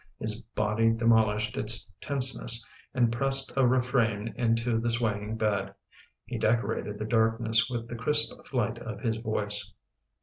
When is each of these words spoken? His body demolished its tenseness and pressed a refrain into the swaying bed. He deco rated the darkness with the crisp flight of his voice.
His 0.17 0.41
body 0.55 0.89
demolished 0.93 1.57
its 1.57 1.91
tenseness 2.01 2.65
and 2.91 3.11
pressed 3.11 3.53
a 3.55 3.67
refrain 3.67 4.33
into 4.35 4.79
the 4.79 4.89
swaying 4.89 5.35
bed. 5.37 5.75
He 6.25 6.39
deco 6.39 6.63
rated 6.63 6.97
the 6.97 7.05
darkness 7.05 7.69
with 7.69 7.87
the 7.87 7.93
crisp 7.95 8.33
flight 8.47 8.79
of 8.79 9.01
his 9.01 9.17
voice. 9.17 9.71